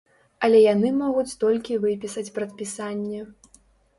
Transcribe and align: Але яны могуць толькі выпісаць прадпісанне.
Але 0.45 0.59
яны 0.61 0.89
могуць 1.01 1.33
толькі 1.43 1.77
выпісаць 1.85 2.33
прадпісанне. 2.37 3.21